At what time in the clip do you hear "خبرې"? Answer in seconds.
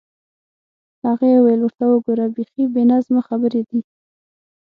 3.27-3.61